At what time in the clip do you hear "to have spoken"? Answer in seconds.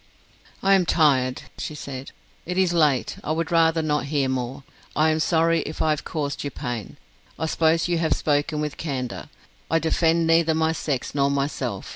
7.97-8.59